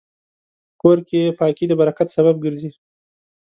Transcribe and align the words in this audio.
په 0.69 0.75
کور 0.81 0.97
کې 1.09 1.21
پاکي 1.39 1.65
د 1.69 1.73
برکت 1.81 2.07
سبب 2.17 2.35
ګرځي. 2.45 2.69